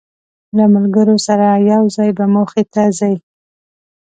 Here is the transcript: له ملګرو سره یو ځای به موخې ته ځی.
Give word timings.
له 0.57 0.63
ملګرو 0.73 1.15
سره 1.27 1.47
یو 1.71 1.83
ځای 1.95 2.09
به 2.17 2.25
موخې 2.33 2.63
ته 2.73 2.83
ځی. 2.99 3.15